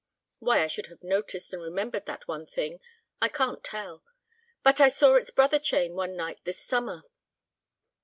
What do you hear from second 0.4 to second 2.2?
I should have noticed and remembered